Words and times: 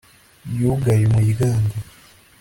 Yugaye 0.59 1.03
umuryango 1.07 1.73